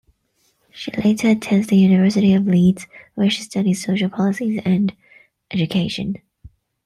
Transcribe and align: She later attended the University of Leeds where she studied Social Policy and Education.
She 0.71 0.91
later 0.93 1.29
attended 1.29 1.69
the 1.69 1.77
University 1.77 2.33
of 2.33 2.47
Leeds 2.47 2.87
where 3.13 3.29
she 3.29 3.43
studied 3.43 3.75
Social 3.75 4.09
Policy 4.09 4.59
and 4.65 4.95
Education. 5.51 6.15